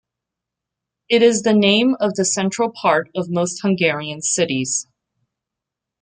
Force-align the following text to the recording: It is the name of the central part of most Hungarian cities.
It 1.09 1.21
is 1.21 1.43
the 1.43 1.53
name 1.53 1.95
of 1.99 2.15
the 2.15 2.25
central 2.25 2.71
part 2.71 3.11
of 3.15 3.29
most 3.29 3.61
Hungarian 3.61 4.23
cities. 4.23 4.87